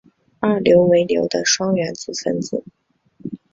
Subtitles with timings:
[0.39, 2.63] 二硫为硫的双原子分子。